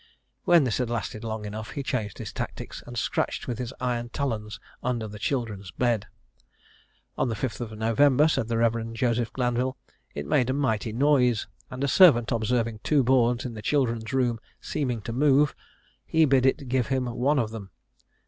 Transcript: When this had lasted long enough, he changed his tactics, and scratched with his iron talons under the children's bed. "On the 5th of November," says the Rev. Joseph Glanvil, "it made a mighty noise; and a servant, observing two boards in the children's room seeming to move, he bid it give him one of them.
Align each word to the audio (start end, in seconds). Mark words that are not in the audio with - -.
When 0.45 0.63
this 0.63 0.79
had 0.79 0.89
lasted 0.89 1.23
long 1.23 1.45
enough, 1.45 1.69
he 1.73 1.83
changed 1.83 2.17
his 2.17 2.33
tactics, 2.33 2.81
and 2.87 2.97
scratched 2.97 3.45
with 3.47 3.59
his 3.59 3.71
iron 3.79 4.09
talons 4.09 4.59
under 4.81 5.07
the 5.07 5.19
children's 5.19 5.69
bed. 5.69 6.07
"On 7.19 7.29
the 7.29 7.35
5th 7.35 7.61
of 7.61 7.71
November," 7.77 8.27
says 8.27 8.47
the 8.47 8.57
Rev. 8.57 8.93
Joseph 8.93 9.31
Glanvil, 9.31 9.77
"it 10.15 10.25
made 10.25 10.49
a 10.49 10.53
mighty 10.53 10.91
noise; 10.91 11.45
and 11.69 11.83
a 11.83 11.87
servant, 11.87 12.31
observing 12.31 12.79
two 12.83 13.03
boards 13.03 13.45
in 13.45 13.53
the 13.53 13.61
children's 13.61 14.11
room 14.11 14.39
seeming 14.59 15.01
to 15.01 15.13
move, 15.13 15.53
he 16.03 16.25
bid 16.25 16.47
it 16.47 16.67
give 16.67 16.87
him 16.87 17.05
one 17.05 17.37
of 17.37 17.51
them. 17.51 17.69